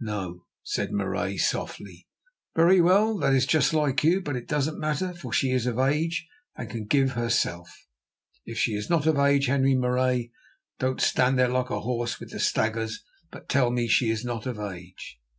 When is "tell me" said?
13.48-13.86